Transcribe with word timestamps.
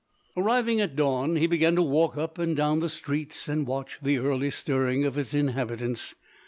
]Arriving 0.35 0.81
at 0.81 0.95
dawn 0.95 1.35
he 1.35 1.45
began 1.45 1.75
to 1.75 1.83
walk 1.83 2.17
up 2.17 2.39
and 2.39 2.55
down 2.55 2.79
the 2.79 2.89
streets 2.89 3.47
and 3.47 3.67
watch 3.67 3.99
the 4.01 4.17
early 4.17 4.49
stirring 4.49 5.05
of 5.05 5.13
the 5.13 5.37
inhabitants. 5.37 6.15